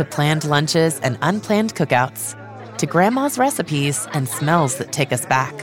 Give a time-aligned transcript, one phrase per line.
[0.00, 2.34] to planned lunches and unplanned cookouts,
[2.78, 5.54] to grandma's recipes and smells that take us back,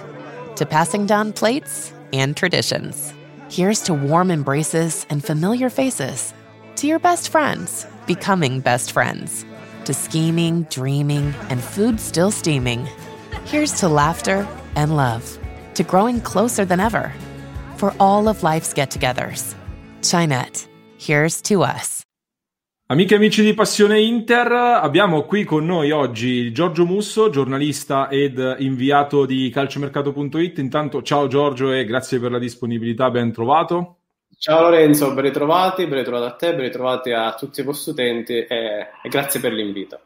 [0.55, 3.15] to passing down plates and traditions.
[3.49, 6.35] Here's to warm embraces and familiar faces,
[6.75, 9.43] to your best friends becoming best friends,
[9.85, 12.87] to scheming, dreaming, and food still steaming.
[13.45, 15.39] Here's to laughter and love,
[15.73, 17.11] to growing closer than ever.
[17.77, 19.55] For all of life's get togethers,
[20.01, 20.67] Chinette,
[20.99, 22.06] here's to us.
[22.89, 28.37] Amiche e amici di Passione Inter, abbiamo qui con noi oggi Giorgio Musso, giornalista ed
[28.59, 30.59] inviato di calciomercato.it.
[30.59, 33.97] Intanto ciao Giorgio e grazie per la disponibilità, ben trovato.
[34.37, 38.33] Ciao Lorenzo, ben ritrovati, ben ritrovati a te, ben ritrovati a tutti i vostri utenti
[38.35, 39.99] e, e grazie per l'invito.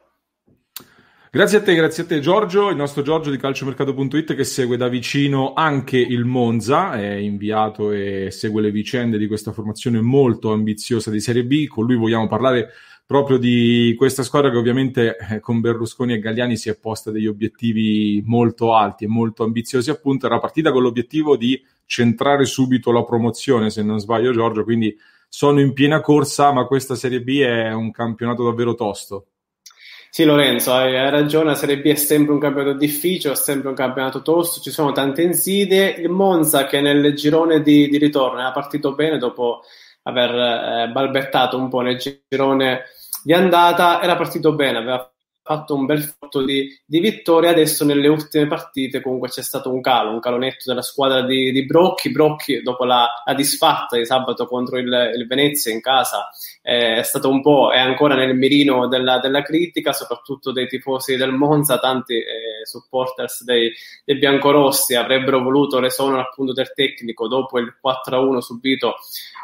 [1.34, 4.90] Grazie a te, grazie a te Giorgio, il nostro Giorgio di calciomercato.it che segue da
[4.90, 11.10] vicino anche il Monza, è inviato e segue le vicende di questa formazione molto ambiziosa
[11.10, 12.72] di Serie B, con lui vogliamo parlare
[13.06, 17.28] proprio di questa squadra che ovviamente eh, con Berlusconi e Galliani si è posta degli
[17.28, 23.06] obiettivi molto alti e molto ambiziosi appunto, era partita con l'obiettivo di centrare subito la
[23.06, 24.94] promozione se non sbaglio Giorgio, quindi
[25.30, 29.28] sono in piena corsa ma questa Serie B è un campionato davvero tosto.
[30.14, 31.46] Sì, Lorenzo, hai, ragione.
[31.52, 34.92] La Serie B è sempre un campionato difficile, è sempre un campionato tosto, ci sono
[34.92, 35.92] tante insidie.
[35.92, 39.62] Il Monza, che nel girone di, di ritorno era partito bene dopo
[40.04, 40.32] aver
[40.90, 42.84] eh, balbettato un po' nel girone
[43.24, 45.10] di andata, era partito bene, aveva
[45.44, 47.52] fatto un bel fatto di, di vittoria.
[47.52, 51.52] Adesso nelle ultime partite comunque c'è stato un calo, un calo netto della squadra di,
[51.52, 52.12] di Brocchi.
[52.12, 56.30] Brocchi dopo la, la, disfatta di sabato contro il, il Venezia in casa
[56.62, 61.32] è stato un po', è ancora nel mirino della, della critica, soprattutto dei tifosi del
[61.32, 63.72] Monza, tanti eh, supporters dei,
[64.06, 68.98] dei biancorossi avrebbero voluto l'esonero appunto del tecnico dopo il 4-1 subito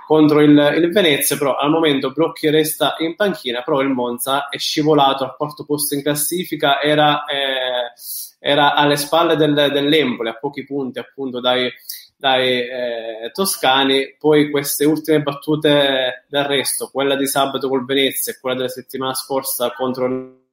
[0.05, 4.57] contro il, il, Venezia, però al momento Brocchi resta in panchina, però il Monza è
[4.57, 7.91] scivolato al quarto posto in classifica, era, eh,
[8.39, 11.69] era alle spalle del, dell'Empoli, a pochi punti appunto dai,
[12.17, 18.55] dai eh, toscani, poi queste ultime battute d'arresto, quella di sabato col Venezia e quella
[18.55, 20.45] della settimana scorsa contro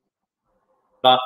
[1.01, 1.19] l'ha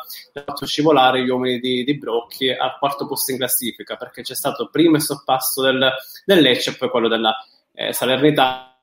[0.45, 4.69] fatto scivolare gli uomini di, di, Brocchi al quarto posto in classifica perché c'è stato
[4.71, 5.93] prima il sorpasso del,
[6.25, 7.35] del Lecce e poi quello della
[7.73, 8.75] eh, Salernitana.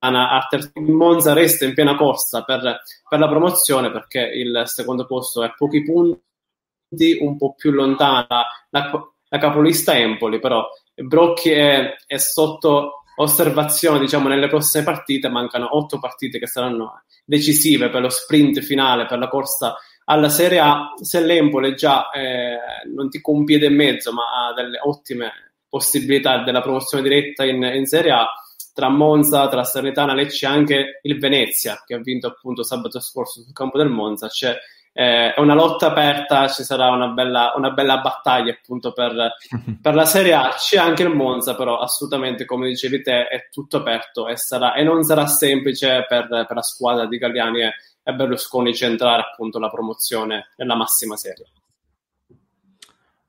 [0.00, 5.46] Il Monza resta in piena corsa per, per, la promozione perché il secondo posto è
[5.46, 8.24] a pochi punti, un po' più lontana
[8.70, 8.90] la,
[9.28, 10.64] la capolista Empoli, però
[11.04, 17.90] Brocchi è, è, sotto osservazione diciamo nelle prossime partite, mancano otto partite che saranno decisive
[17.90, 22.58] per lo sprint finale, per la corsa alla Serie A, se l'Empoli già eh,
[22.94, 27.84] non ti piede e mezzo ma ha delle ottime possibilità della promozione diretta in, in
[27.84, 28.26] Serie A,
[28.72, 33.42] tra Monza, tra Salernitana, Lecce e anche il Venezia, che ha vinto appunto sabato scorso
[33.42, 34.28] sul campo del Monza.
[34.28, 34.56] C'è
[34.92, 39.32] eh, è una lotta aperta, ci sarà una bella, una bella battaglia appunto per,
[39.80, 40.54] per, la Serie A.
[40.56, 44.82] C'è anche il Monza, però assolutamente, come dicevi te, è tutto aperto e, sarà, e
[44.82, 49.70] non sarà semplice per, per la squadra di Galliani e, e Berlusconi centrare appunto la
[49.70, 51.46] promozione nella massima serie.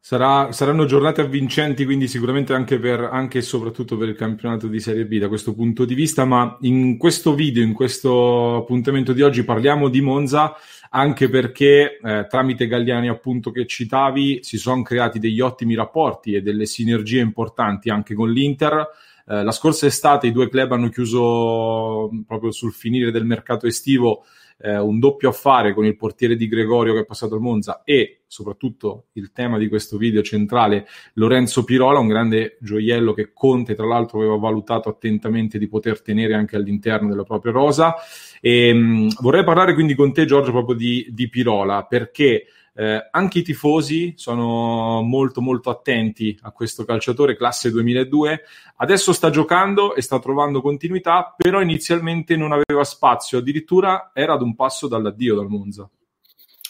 [0.10, 4.80] Sarà, saranno giornate avvincenti, quindi sicuramente anche, per, anche e soprattutto per il campionato di
[4.80, 9.22] Serie B da questo punto di vista, ma in questo video, in questo appuntamento di
[9.22, 10.56] oggi parliamo di Monza
[10.90, 16.42] anche perché eh, tramite Galliani appunto che citavi si sono creati degli ottimi rapporti e
[16.42, 18.88] delle sinergie importanti anche con l'Inter.
[19.28, 24.24] Eh, la scorsa estate i due club hanno chiuso proprio sul finire del mercato estivo
[24.62, 28.22] eh, un doppio affare con il portiere di Gregorio che è passato al Monza e
[28.28, 33.88] soprattutto il tema di questo video centrale, Lorenzo Pirola, un grande gioiello che Conte tra
[33.88, 37.96] l'altro aveva valutato attentamente di poter tenere anche all'interno della propria rosa.
[38.40, 42.46] E, mh, vorrei parlare quindi con te Giorgio proprio di, di Pirola perché
[42.80, 48.44] eh, anche i tifosi sono molto molto attenti a questo calciatore classe 2002.
[48.78, 54.42] Adesso sta giocando e sta trovando continuità, però inizialmente non aveva spazio, addirittura era ad
[54.42, 55.90] un passo dall'addio dal Monza.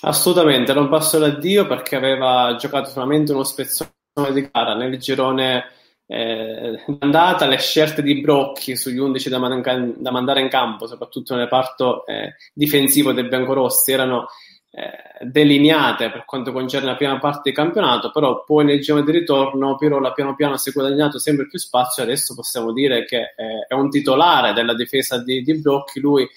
[0.02, 3.92] Assolutamente, era un passo dall'addio perché aveva giocato solamente uno spezzone
[4.34, 5.66] di gara nel girone
[6.08, 11.36] eh, d'andata, le scelte di Brocchi sugli 11 da, man- da mandare in campo, soprattutto
[11.36, 14.26] nel reparto eh, difensivo dei biancorossi, erano
[14.72, 19.12] eh, delineate per quanto concerne la prima parte di campionato, però poi nel giro di
[19.12, 23.66] ritorno Pirola piano piano si è guadagnato sempre più spazio, adesso possiamo dire che eh,
[23.68, 26.28] è un titolare della difesa di, di Brocchi, lui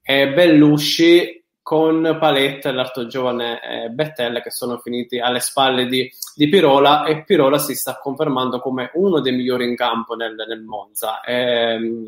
[0.00, 6.10] è Bellusci con Paletta e l'altro giovane eh, Bettelle che sono finiti alle spalle di,
[6.34, 10.62] di, Pirola e Pirola si sta confermando come uno dei migliori in campo nel, nel
[10.62, 11.20] Monza.
[11.20, 12.04] E, ehm,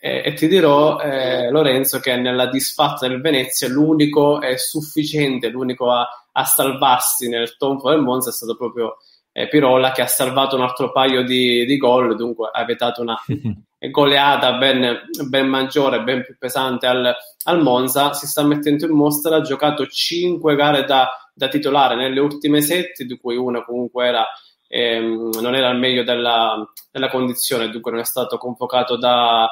[0.00, 5.90] e, e ti dirò, eh, Lorenzo, che nella disfatta del Venezia l'unico è sufficiente, l'unico
[5.90, 8.96] a, a salvarsi nel tonfo del Monza è stato proprio
[9.32, 13.16] eh, Pirola che ha salvato un altro paio di, di gol, dunque ha evitato una
[13.90, 17.14] goleata ben, ben maggiore, ben più pesante al,
[17.44, 18.14] al, Monza.
[18.14, 23.04] Si sta mettendo in mostra, ha giocato 5 gare da, da titolare nelle ultime 7,
[23.04, 24.26] di cui una comunque era,
[24.66, 26.56] ehm, non era al meglio della,
[26.90, 29.48] della condizione, dunque non è stato convocato da,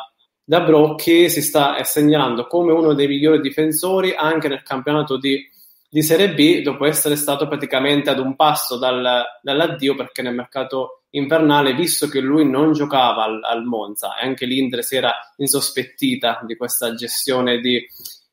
[0.49, 5.47] da Brocchi si sta segnalando come uno dei migliori difensori anche nel campionato di,
[5.91, 11.03] di Serie B, dopo essere stato praticamente ad un passo dal, dall'addio perché nel mercato
[11.11, 16.41] invernale, visto che lui non giocava al, al Monza e anche l'Inter si era insospettita
[16.47, 17.87] di questa gestione di,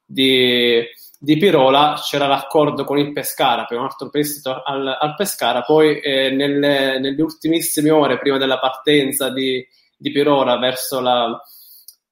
[0.05, 0.81] di,
[1.19, 5.99] di Pirola, c'era l'accordo con il Pescara per un altro prestito al, al Pescara, poi
[5.99, 9.61] eh, nelle, nelle ultimissime ore prima della partenza di,
[9.97, 11.37] di Pirola verso la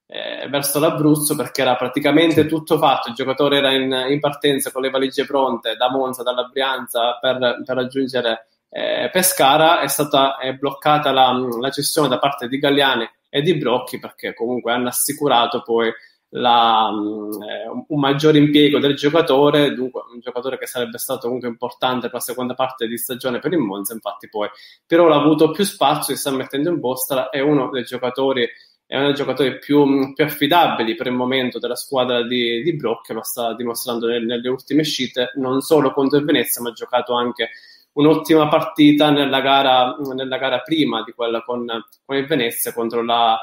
[0.06, 4.82] eh, verso l'Abruzzo perché era praticamente tutto fatto, il giocatore era in, in partenza con
[4.82, 10.52] le valigie pronte da Monza, dalla Brianza per, per raggiungere eh, Pescara, è stata è
[10.54, 15.62] bloccata la, la, gestione da parte di Galliani e di Brocchi perché comunque hanno assicurato
[15.62, 15.92] poi
[16.30, 22.06] la, eh, un maggiore impiego del giocatore, dunque un giocatore che sarebbe stato comunque importante
[22.06, 24.48] per la seconda parte di stagione per il Monza, infatti poi
[24.84, 28.48] però ha avuto più spazio, si sta mettendo in mostra, è uno dei giocatori
[28.86, 33.10] è uno dei giocatori più, più, affidabili per il momento della squadra di, di Brock,
[33.10, 37.14] lo sta dimostrando nel, nelle ultime uscite, non solo contro il Venezia, ma ha giocato
[37.14, 37.50] anche
[37.94, 41.66] un'ottima partita nella gara, nella gara prima di quella con,
[42.04, 43.38] con, il Venezia contro la,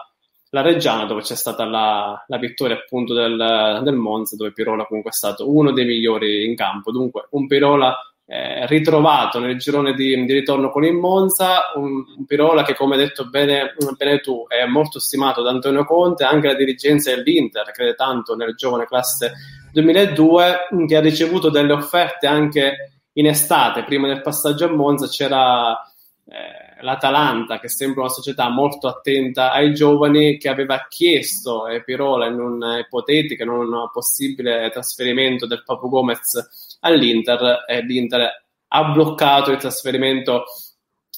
[0.49, 5.11] la Reggiana, dove c'è stata la, la vittoria appunto del, del Monza, dove Pirola comunque
[5.11, 6.91] è stato uno dei migliori in campo.
[6.91, 12.25] Dunque, un Pirola eh, ritrovato nel girone di, di, ritorno con il Monza, un, un,
[12.25, 16.47] Pirola che come hai detto bene, bene, tu è molto stimato da Antonio Conte, anche
[16.47, 19.33] la dirigenza dell'Inter crede tanto nel giovane classe
[19.73, 25.77] 2002 che ha ricevuto delle offerte anche in estate, prima del passaggio a Monza c'era
[26.25, 32.27] eh, l'Atalanta che sembra una società molto attenta ai giovani che aveva chiesto a Pirola
[32.27, 39.51] in un ipotetico, in un possibile trasferimento del Papu Gomez all'Inter e l'Inter ha bloccato
[39.51, 40.45] il trasferimento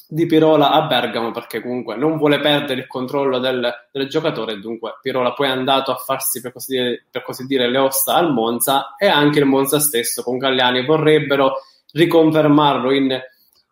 [0.06, 4.98] di Pirola a Bergamo perché comunque non vuole perdere il controllo del, del giocatore dunque
[5.00, 8.32] Pirola poi è andato a farsi per così, dire, per così dire le ossa al
[8.32, 11.56] Monza e anche il Monza stesso con Galliani vorrebbero
[11.92, 13.18] riconfermarlo in,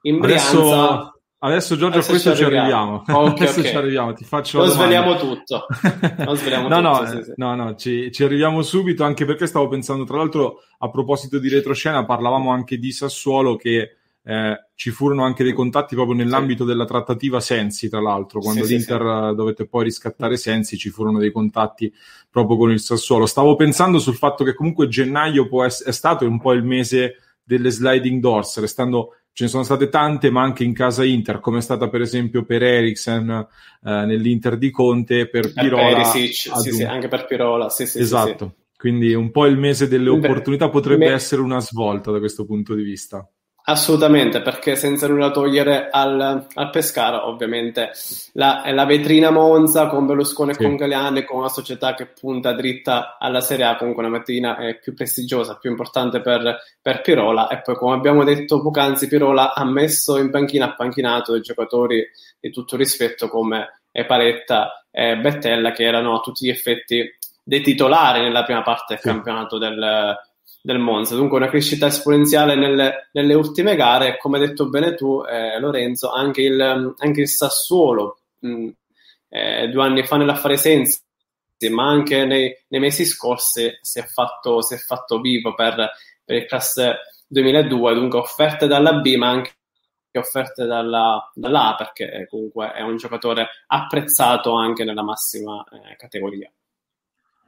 [0.03, 0.49] in Brianza.
[0.51, 1.22] Adesso...
[1.45, 3.03] Adesso Giorgio a questo ci arriviamo.
[3.05, 3.31] Ci arriviamo.
[3.33, 3.71] Okay, Adesso okay.
[3.71, 4.13] ci arriviamo.
[4.13, 5.67] Ti faccio non sveliamo tutto.
[6.19, 6.89] Non sveliamo no, tutto.
[6.89, 7.33] No, sì, sì.
[7.37, 11.49] no, no, ci, ci, arriviamo subito anche perché stavo pensando, tra l'altro, a proposito di
[11.49, 16.71] retroscena, parlavamo anche di Sassuolo che eh, ci furono anche dei contatti proprio nell'ambito sì.
[16.71, 21.93] della trattativa Sensi, tra l'altro, quando l'Inter dovette poi riscattare Sensi, ci furono dei contatti
[22.31, 23.27] proprio con il Sassuolo.
[23.27, 27.17] Stavo pensando sul fatto che comunque gennaio può es- è stato un po' il mese
[27.43, 31.59] delle sliding doors, restando ce ne sono state tante, ma anche in casa Inter, come
[31.59, 36.05] è stata per esempio per Eriksen eh, nell'Inter di Conte, per Pirola.
[36.05, 38.57] Sì, sì, anche per Pirola, sì, sì, esatto.
[38.77, 42.83] Quindi un po' il mese delle opportunità potrebbe essere una svolta da questo punto di
[42.83, 43.27] vista.
[43.65, 47.93] Assolutamente, perché senza nulla togliere al, al Pescara, ovviamente
[48.33, 53.19] la, la, vetrina Monza con Berlusconi e con Galeani, con una società che punta dritta
[53.21, 57.47] alla Serie A, comunque una vetrina è più prestigiosa, più importante per, per Pirola.
[57.47, 62.05] E poi, come abbiamo detto poc'anzi, Pirola ha messo in panchina, ha panchinato dei giocatori
[62.41, 67.09] di tutto rispetto come Paletta e Bettella, che erano a tutti gli effetti
[67.45, 69.09] dei titolari nella prima parte del sì.
[69.09, 70.17] campionato del,
[70.63, 71.17] del Monza.
[71.17, 74.17] Dunque una crescita esponenziale nelle, nelle ultime gare.
[74.17, 78.69] Come hai detto bene tu, eh, Lorenzo, anche il, anche il Sassuolo mh,
[79.29, 81.01] eh, due anni fa nell'affare Sensi,
[81.71, 85.91] ma anche nei, nei mesi scorsi si è fatto, si è fatto vivo per,
[86.25, 89.55] per il classe 2002, dunque offerte dalla B, ma anche
[90.15, 96.53] offerte dalla, dalla perché comunque è un giocatore apprezzato anche nella massima eh, categoria.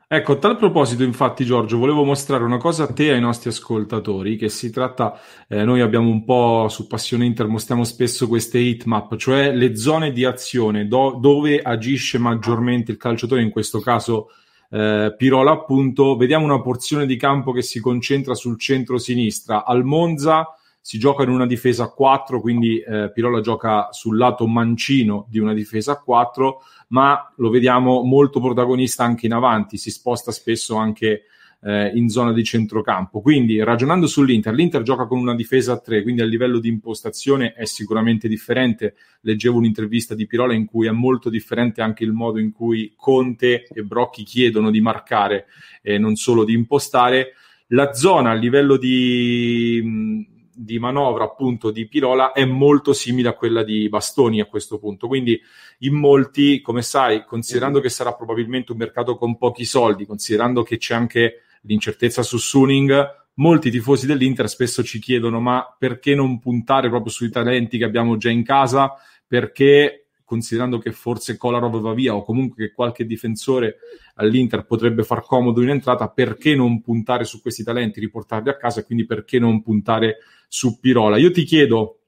[0.07, 3.49] Ecco, a tal proposito, infatti, Giorgio, volevo mostrare una cosa a te e ai nostri
[3.49, 5.19] ascoltatori, che si tratta,
[5.49, 10.13] eh, noi abbiamo un po' su Passione Inter, mostriamo spesso queste heatmap, cioè le zone
[10.13, 14.29] di azione do- dove agisce maggiormente il calciatore, in questo caso
[14.71, 19.65] eh, Pirola appunto, vediamo una porzione di campo che si concentra sul centro-sinistra.
[19.65, 20.49] Al Monza
[20.87, 25.39] si gioca in una difesa a 4, quindi eh, Pirola gioca sul lato mancino di
[25.39, 30.77] una difesa a 4, ma lo vediamo molto protagonista anche in avanti, si sposta spesso
[30.77, 31.23] anche
[31.63, 33.23] eh, in zona di centrocampo.
[33.23, 37.55] Quindi ragionando sull'Inter, l'Inter gioca con una difesa a 3, quindi a livello di impostazione
[37.55, 38.95] è sicuramente differente.
[39.23, 43.65] Leggevo un'intervista di Pirola in cui è molto differente anche il modo in cui Conte
[43.73, 45.47] e Brocchi chiedono di marcare
[45.81, 47.37] e non solo di impostare.
[47.69, 53.63] La zona a livello di di manovra appunto di Pirola è molto simile a quella
[53.63, 55.07] di Bastoni a questo punto.
[55.09, 55.41] Quindi
[55.79, 60.77] in molti, come sai, considerando che sarà probabilmente un mercato con pochi soldi, considerando che
[60.77, 66.89] c'è anche l'incertezza su Suning, molti tifosi dell'Inter spesso ci chiedono ma perché non puntare
[66.89, 68.95] proprio sui talenti che abbiamo già in casa?
[69.27, 73.77] Perché considerando che forse Kolarov va via o comunque che qualche difensore
[74.15, 78.81] all'Inter potrebbe far comodo in entrata, perché non puntare su questi talenti, riportarli a casa
[78.81, 81.17] e quindi perché non puntare su Pirola?
[81.17, 82.01] Io ti chiedo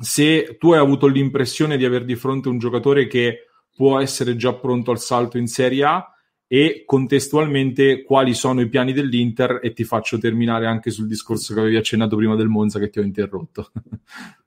[0.00, 4.54] se tu hai avuto l'impressione di avere di fronte un giocatore che può essere già
[4.54, 6.08] pronto al salto in Serie A
[6.46, 11.60] e contestualmente quali sono i piani dell'Inter e ti faccio terminare anche sul discorso che
[11.60, 13.70] avevi accennato prima del Monza che ti ho interrotto.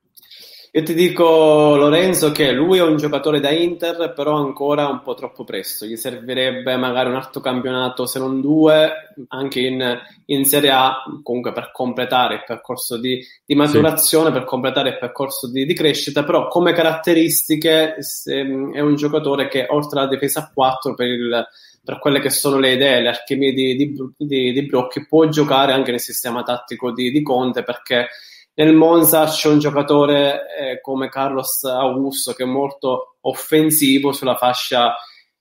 [0.78, 5.16] Io ti dico, Lorenzo, che lui è un giocatore da Inter, però ancora un po'
[5.16, 5.88] troppo presto.
[5.88, 8.92] Gli servirebbe magari un altro campionato, se non due,
[9.30, 14.34] anche in, in Serie A, comunque per completare il percorso di, di maturazione, sì.
[14.34, 16.24] per completare il percorso di, di, crescita.
[16.24, 21.48] Però, come caratteristiche, è un giocatore che oltre alla difesa a 4 per il
[21.84, 25.72] per quelle che sono le idee, le alchimie di, di, di, di Brocchi, può giocare
[25.72, 28.10] anche nel sistema tattico di, di Conte perché
[28.58, 34.96] nel Monza c'è un giocatore eh, come Carlos Augusto che è molto offensivo sulla fascia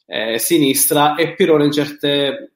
[0.05, 2.53] eh, sinistra e Pirone in certe,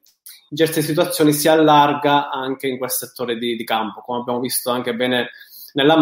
[0.50, 4.70] in certe, situazioni si allarga anche in quel settore di, di campo, come abbiamo visto
[4.70, 5.30] anche bene
[5.72, 5.96] nella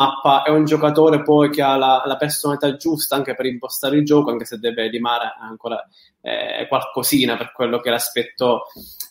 [0.00, 0.42] mappa.
[0.42, 4.30] È un giocatore poi che ha la, la personalità giusta anche per impostare il gioco,
[4.30, 5.86] anche se deve limare ancora
[6.22, 8.62] eh, qualcosina per quello che è l'aspetto,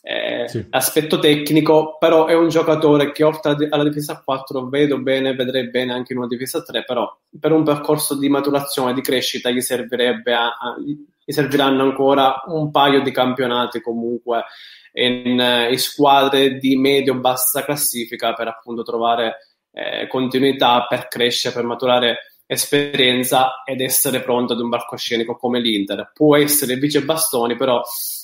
[0.01, 0.65] eh, sì.
[0.69, 5.93] l'aspetto tecnico, però è un giocatore che oltre alla difesa 4 vedo bene, vedrei bene
[5.93, 7.07] anche in una difesa 3, però
[7.39, 12.71] per un percorso di maturazione, di crescita gli, servirebbe a, a, gli serviranno ancora un
[12.71, 14.45] paio di campionati comunque
[14.93, 19.37] in, in squadre di medio-bassa classifica per appunto trovare
[19.71, 26.11] eh, continuità, per crescere, per maturare esperienza ed essere pronto ad un palcoscenico come l'Inter.
[26.13, 27.81] Può essere vice bastoni, però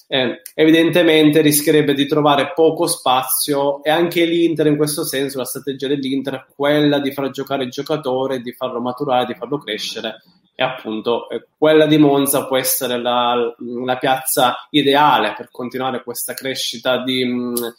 [0.07, 5.87] eh, evidentemente rischierebbe di trovare poco spazio e anche l'Inter in questo senso, la strategia
[5.87, 10.21] dell'Inter è quella di far giocare il giocatore, di farlo maturare, di farlo crescere
[10.55, 16.33] e appunto eh, quella di Monza può essere la, la, piazza ideale per continuare questa
[16.33, 17.25] crescita di...
[17.25, 17.75] Mh,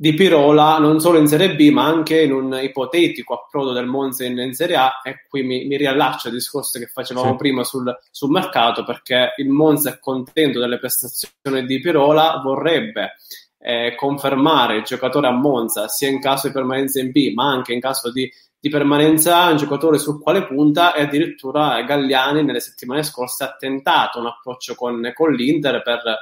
[0.00, 4.24] di Pirola non solo in Serie B ma anche in un ipotetico approdo del Monza
[4.24, 7.36] in, in Serie A e qui mi, mi riallaccio al discorso che facevamo sì.
[7.36, 13.16] prima sul, sul, mercato perché il Monza è contento delle prestazioni di Pirola vorrebbe
[13.58, 17.72] eh, confermare il giocatore a Monza sia in caso di permanenza in B ma anche
[17.72, 22.60] in caso di, di permanenza A un giocatore sul quale punta e addirittura Galliani nelle
[22.60, 26.20] settimane scorse ha tentato un approccio con, con l'Inter per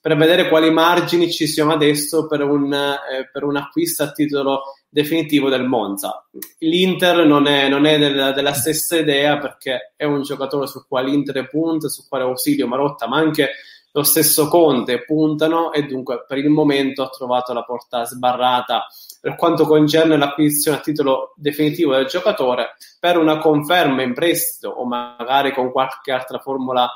[0.00, 4.62] per vedere quali margini ci siano adesso per un, eh, per un acquisto a titolo
[4.88, 6.26] definitivo del Monza.
[6.58, 11.10] L'Inter non è, non è del, della stessa idea perché è un giocatore sul quale
[11.10, 13.50] l'Inter punta, sul quale Ausilio Marotta, ma anche
[13.92, 18.86] lo stesso Conte puntano e dunque per il momento ha trovato la porta sbarrata
[19.20, 24.84] per quanto concerne l'acquisizione a titolo definitivo del giocatore per una conferma in prestito o
[24.84, 26.88] magari con qualche altra formula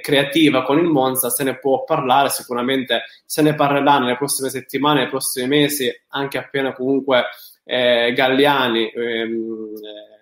[0.00, 5.00] creativa con il Monza, se ne può parlare, sicuramente se ne parlerà nelle prossime settimane,
[5.00, 7.24] nei prossimi mesi, anche appena comunque
[7.64, 10.12] eh, Galliani ehm, eh,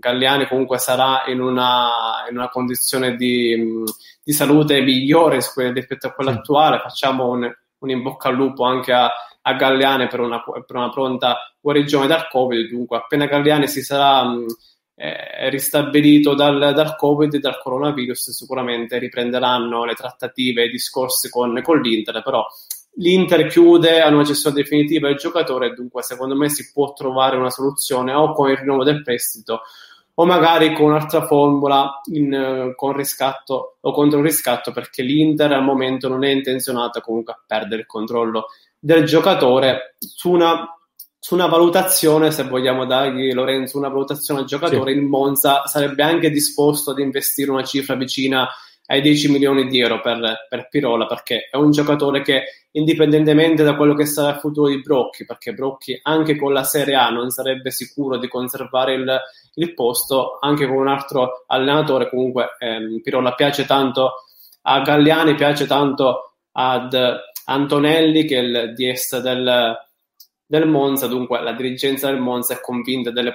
[0.00, 3.84] Galliani comunque sarà in una, in una condizione di,
[4.24, 5.38] di, salute migliore
[5.72, 6.78] rispetto a quella attuale.
[6.78, 9.10] Facciamo un, un, in bocca al lupo anche a,
[9.42, 12.70] a Galliani per una, per una, pronta guarigione dal Covid.
[12.70, 14.24] Dunque, appena Galliani si sarà
[15.02, 21.30] eh, ristabilito dal, dal, Covid e dal coronavirus, sicuramente riprenderanno le trattative e i discorsi
[21.30, 22.44] con, con l'Inter, però
[22.96, 27.48] l'Inter chiude a una gestione definitiva il giocatore dunque secondo me si può trovare una
[27.48, 29.62] soluzione o con il rinnovo del prestito
[30.14, 36.08] o magari con un'altra formula in, con riscatto o contro riscatto perché l'Inter al momento
[36.08, 40.74] non è intenzionata comunque a perdere il controllo del giocatore su una
[41.22, 44.98] su una valutazione, se vogliamo dargli Lorenzo una valutazione al giocatore, sì.
[44.98, 48.48] il Monza sarebbe anche disposto ad investire una cifra vicina
[48.86, 53.76] ai 10 milioni di euro per, per Pirola, perché è un giocatore che indipendentemente da
[53.76, 57.28] quello che sarà il futuro di Brocchi, perché Brocchi anche con la Serie A non
[57.28, 59.20] sarebbe sicuro di conservare il,
[59.56, 64.24] il posto, anche con un altro allenatore, comunque ehm, Pirola piace tanto
[64.62, 66.96] a Galliani, piace tanto ad
[67.44, 69.76] Antonelli, che è il DS del
[70.50, 73.32] del Monza, dunque la dirigenza del Monza è convinta delle,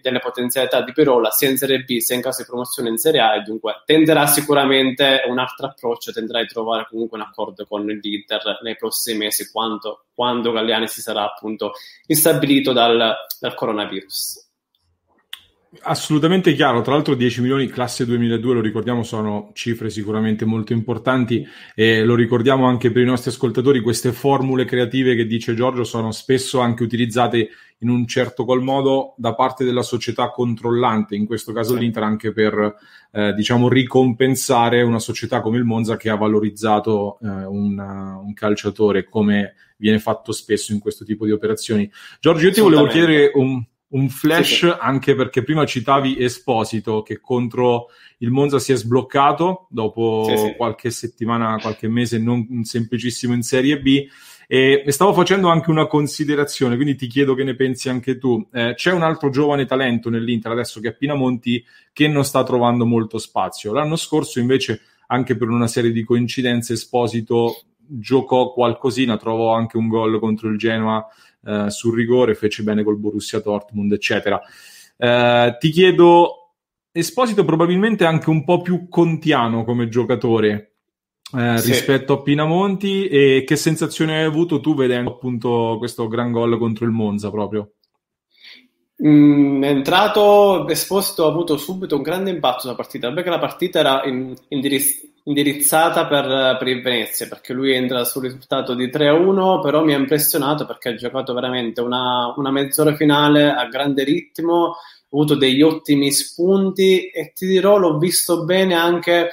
[0.00, 3.20] delle potenzialità di Pirola sia in Serie B sia in caso di promozione in Serie
[3.20, 7.84] A e dunque tenderà sicuramente un altro approccio, tenderà di trovare comunque un accordo con
[7.84, 11.72] l'Inter nei prossimi mesi quando, quando Galliani si sarà appunto
[12.06, 14.47] instabilito dal, dal coronavirus.
[15.82, 21.46] Assolutamente chiaro, tra l'altro 10 milioni classe 2002, lo ricordiamo, sono cifre sicuramente molto importanti
[21.74, 26.10] e lo ricordiamo anche per i nostri ascoltatori, queste formule creative che dice Giorgio sono
[26.10, 31.52] spesso anche utilizzate in un certo qual modo da parte della società controllante, in questo
[31.52, 31.80] caso sì.
[31.80, 32.74] l'Inter anche per
[33.12, 39.04] eh, diciamo ricompensare una società come il Monza che ha valorizzato eh, un, un calciatore
[39.04, 41.90] come viene fatto spesso in questo tipo di operazioni.
[42.20, 44.72] Giorgio, io ti volevo chiedere un un flash sì, sì.
[44.78, 47.86] anche perché prima citavi Esposito che contro
[48.18, 53.80] il Monza si è sbloccato dopo sì, qualche settimana, qualche mese non semplicissimo in Serie
[53.80, 54.06] B
[54.50, 58.48] e stavo facendo anche una considerazione, quindi ti chiedo che ne pensi anche tu.
[58.50, 62.86] Eh, c'è un altro giovane talento nell'Inter adesso che è Pinamonti che non sta trovando
[62.86, 63.74] molto spazio.
[63.74, 69.88] L'anno scorso invece anche per una serie di coincidenze Esposito giocò qualcosina, trovò anche un
[69.88, 71.06] gol contro il Genoa
[71.44, 74.40] eh, sul rigore, fece bene col Borussia Dortmund, eccetera.
[74.96, 76.54] Eh, ti chiedo,
[76.90, 80.72] Esposito probabilmente anche un po' più contiano come giocatore
[81.36, 81.70] eh, sì.
[81.70, 86.86] rispetto a Pinamonti e che sensazione hai avuto tu vedendo appunto questo gran gol contro
[86.86, 87.74] il Monza proprio?
[89.06, 93.78] Mm, è entrato Esposito ha avuto subito un grande impatto sulla partita perché la partita
[93.78, 99.60] era in, indirizz- indirizzata per, per, il Venezia perché lui entra sul risultato di 3-1
[99.60, 104.70] però mi ha impressionato perché ha giocato veramente una, una mezz'ora finale a grande ritmo
[104.70, 104.76] ha
[105.12, 109.30] avuto degli ottimi spunti e ti dirò l'ho visto bene anche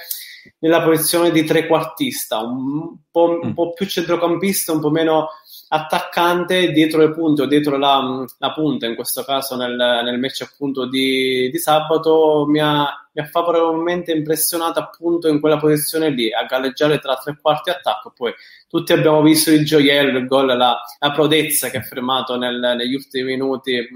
[0.58, 3.52] nella posizione di trequartista un po', un mm.
[3.52, 5.28] po più centrocampista un po' meno
[5.68, 10.42] attaccante dietro le punte o dietro la, la punta, in questo caso nel, nel match
[10.42, 16.32] appunto di, di sabato, mi ha, mi ha, favorevolmente impressionato appunto in quella posizione lì,
[16.32, 18.12] a galleggiare tra tre quarti attacco.
[18.14, 18.32] Poi
[18.68, 22.94] tutti abbiamo visto il gioiello, il gol, la, la prodezza che ha fermato nel, negli
[22.94, 23.88] ultimi minuti eh,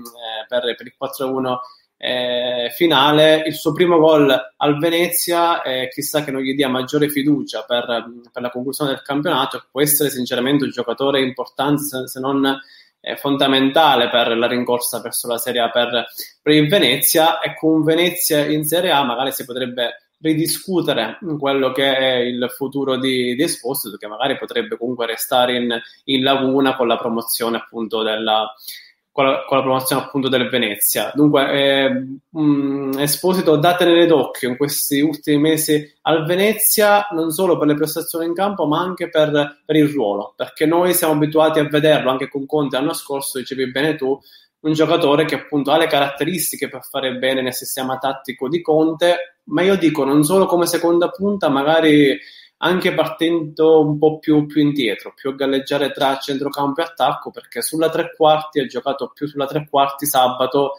[0.49, 1.57] per, per il 4-1
[2.03, 7.11] eh, finale, il suo primo gol al Venezia, eh, chissà che non gli dia maggiore
[7.11, 7.85] fiducia per,
[8.33, 12.59] per, la conclusione del campionato, può essere sinceramente un giocatore importante se, non
[13.03, 16.07] eh, fondamentale per la rincorsa verso la Serie A per,
[16.41, 17.39] per il Venezia.
[17.39, 22.97] E con Venezia in Serie A magari si potrebbe ridiscutere quello che è il futuro
[22.97, 28.03] di, di Esposito che magari potrebbe comunque restare in, in laguna con la promozione appunto
[28.03, 28.55] della,
[29.13, 31.11] con la, con la, promozione appunto del Venezia.
[31.15, 37.59] Dunque, eh, mh, Esposito da tenere d'occhio in questi ultimi mesi al Venezia, non solo
[37.59, 41.59] per le prestazioni in campo, ma anche per, per il ruolo, perché noi siamo abituati
[41.59, 44.19] a vederlo anche con Conte l'anno scorso, dicevi bene tu,
[44.61, 49.39] un giocatore che appunto ha le caratteristiche per fare bene nel sistema tattico di Conte,
[49.45, 52.19] ma io dico non solo come seconda punta, magari
[52.63, 57.63] anche partendo un po' più, più indietro, più a galleggiare tra centrocampo e attacco, perché
[57.63, 60.73] sulla tre quarti ha giocato più sulla tre quarti sabato.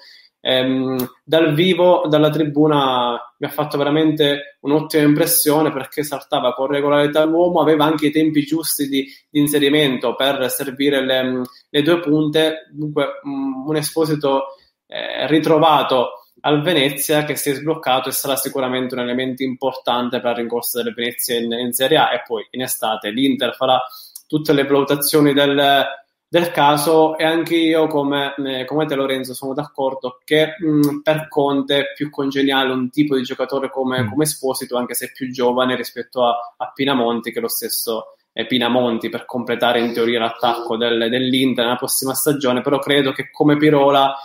[0.43, 7.23] Ehm, dal vivo, dalla tribuna, mi ha fatto veramente un'ottima impressione perché saltava con regolarità
[7.23, 12.67] l'uomo, aveva anche i tempi giusti di, di inserimento per servire le, le, due punte.
[12.71, 19.01] Dunque, un esposito eh, ritrovato al Venezia che si è sbloccato e sarà sicuramente un
[19.01, 23.11] elemento importante per la rincorsa delle Venezia in, in, Serie A e poi in estate
[23.11, 23.81] l'Inter farà
[24.27, 25.85] tutte le valutazioni del,
[26.27, 31.27] del caso e anche io come, eh, come te Lorenzo sono d'accordo che mh, per
[31.27, 34.09] Conte è più congeniale un tipo di giocatore come, mm.
[34.09, 38.15] come Esposito anche se è più giovane rispetto a, a Pinamonti che è lo stesso
[38.33, 43.29] eh, Pinamonti per completare in teoria l'attacco del, dell'Inter nella prossima stagione però credo che
[43.29, 44.15] come Pirola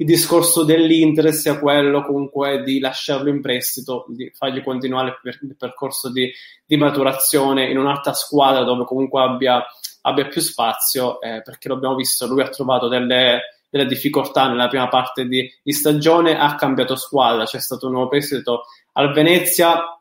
[0.00, 6.10] il discorso dell'Inter sia quello comunque di lasciarlo in prestito, di fargli continuare il, percorso
[6.10, 6.32] di,
[6.64, 9.62] di maturazione in un'altra squadra dove comunque abbia
[10.02, 14.88] abbia più spazio, eh, perché l'abbiamo visto, lui ha trovato delle, delle difficoltà nella prima
[14.88, 19.94] parte di, di, stagione, ha cambiato squadra, c'è stato un nuovo prestito al Venezia.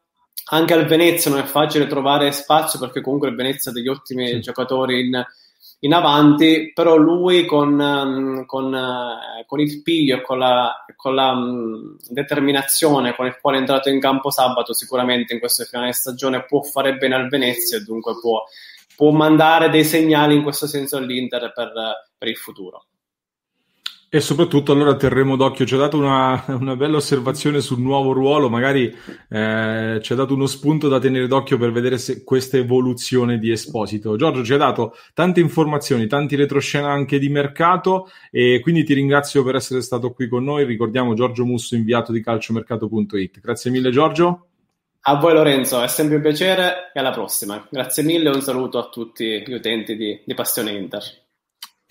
[0.51, 4.27] Anche al Venezia non è facile trovare spazio perché comunque il Venezia ha degli ottimi
[4.27, 4.39] sì.
[4.39, 5.23] giocatori in,
[5.79, 11.31] in, avanti, però lui con, um, con, uh, con il piglio con la, con la
[11.31, 16.45] um, determinazione con il quale è entrato in campo sabato, sicuramente in questa finale stagione
[16.45, 18.43] può fare bene al Venezia e dunque può
[18.99, 21.71] può mandare dei segnali in questo senso all'Inter per,
[22.17, 22.83] per il futuro.
[24.11, 28.49] E soprattutto allora terremo d'occhio, ci ha dato una, una, bella osservazione sul nuovo ruolo,
[28.49, 28.91] magari
[29.29, 33.51] eh, ci ha dato uno spunto da tenere d'occhio per vedere se questa evoluzione di
[33.51, 34.15] Esposito.
[34.15, 39.43] Giorgio ci ha dato tante informazioni, tanti retroscena anche di mercato e quindi ti ringrazio
[39.43, 40.65] per essere stato qui con noi.
[40.65, 43.39] Ricordiamo Giorgio Musso, inviato di calciomercato.it.
[43.39, 44.47] Grazie mille Giorgio.
[45.01, 47.63] A voi Lorenzo, è sempre un piacere e alla prossima.
[47.69, 51.03] Grazie mille e un saluto a tutti gli utenti di, di Passione Inter.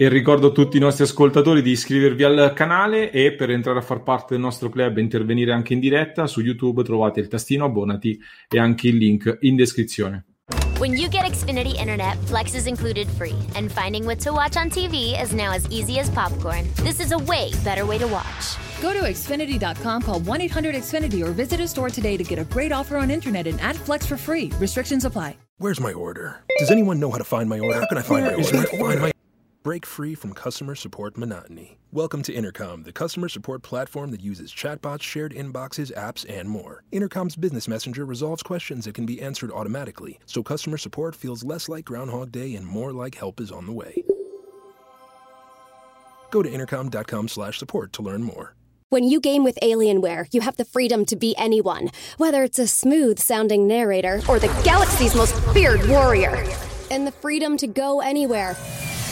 [0.00, 3.82] E ricordo a tutti i nostri ascoltatori di iscrivervi al canale e per entrare a
[3.82, 7.64] far parte del nostro club e intervenire anche in diretta su YouTube trovate il tastino
[7.64, 8.16] abbonati
[8.48, 10.26] e anche il link in descrizione.
[10.78, 14.70] When you get Xfinity Internet, Flex is included free, and finding what to watch on
[14.70, 16.72] TV is now as easy as popcorn.
[16.84, 18.56] This is a way better way to watch.
[18.80, 22.44] Go to Xfinity.com, call 1 800 Xfinity, or visit a store today to get a
[22.44, 24.52] great offer on internet and add Flex for free.
[24.60, 25.36] Restrictions apply.
[25.58, 26.44] Where's my order?
[26.60, 27.80] Does anyone know how to find my order?
[27.80, 29.17] How can I find Where my order?
[29.64, 31.78] Break free from customer support monotony.
[31.90, 36.84] Welcome to Intercom, the customer support platform that uses chatbots, shared inboxes, apps, and more.
[36.92, 41.68] Intercom's business messenger resolves questions that can be answered automatically, so customer support feels less
[41.68, 44.04] like Groundhog Day and more like help is on the way.
[46.30, 48.54] Go to intercom.com/support to learn more.
[48.90, 52.68] When you game with Alienware, you have the freedom to be anyone, whether it's a
[52.68, 56.46] smooth-sounding narrator or the galaxy's most feared warrior,
[56.92, 58.56] and the freedom to go anywhere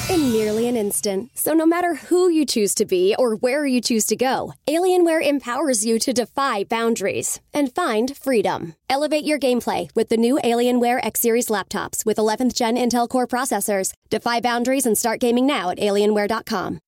[0.08, 1.30] in nearly an instant.
[1.34, 5.26] So no matter who you choose to be or where you choose to go, Alienware
[5.26, 8.74] empowers you to defy boundaries and find freedom.
[8.88, 13.26] Elevate your gameplay with the new Alienware X Series laptops with 11th gen Intel Core
[13.26, 13.92] processors.
[14.10, 16.78] Defy boundaries and start gaming now at alienware.com.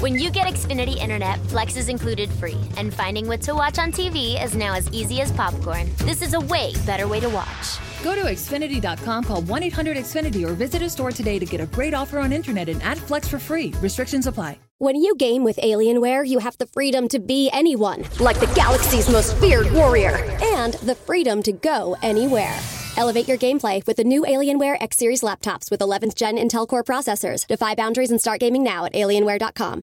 [0.00, 3.90] When you get Xfinity Internet, Flex is included free, and finding what to watch on
[3.90, 5.88] TV is now as easy as popcorn.
[5.98, 7.78] This is a way better way to watch.
[8.04, 11.66] Go to Xfinity.com, call 1 800 Xfinity, or visit a store today to get a
[11.66, 13.72] great offer on internet and add Flex for free.
[13.80, 14.58] Restrictions apply.
[14.76, 19.08] When you game with Alienware, you have the freedom to be anyone, like the galaxy's
[19.08, 22.54] most feared warrior, and the freedom to go anywhere.
[22.98, 26.84] Elevate your gameplay with the new Alienware X Series laptops with 11th gen Intel Core
[26.84, 27.46] processors.
[27.46, 29.72] Defy boundaries and start gaming now at alienware.com.